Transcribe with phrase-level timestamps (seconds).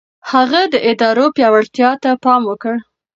[0.31, 2.75] هغه د ادارو پياوړتيا ته پام وکړ.